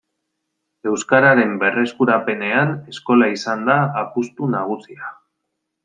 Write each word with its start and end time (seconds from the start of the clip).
Euskararen 0.91 1.51
berreskurapenean 1.65 2.73
eskola 2.95 3.31
izan 3.37 3.71
da 3.71 3.77
apustu 4.05 4.53
nagusia. 4.59 5.17